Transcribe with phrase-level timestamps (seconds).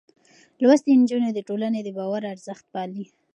[0.61, 3.05] لوستې نجونې د ټولنې د باور ارزښت پالي.